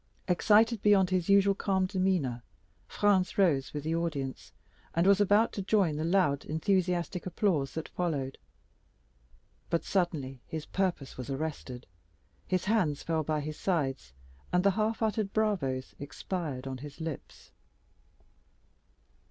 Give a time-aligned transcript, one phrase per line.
[0.27, 2.41] Excited beyond his usual calm demeanor,
[2.87, 4.51] Franz rose with the audience,
[4.95, 8.39] and was about to join the loud, enthusiastic applause that followed;
[9.69, 11.85] but suddenly his purpose was arrested,
[12.47, 14.11] his hands fell by his sides,
[14.51, 17.51] and the half uttered "bravos" expired on his lips.